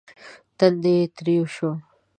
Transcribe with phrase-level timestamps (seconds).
[0.57, 1.71] تندی يې تريو شو.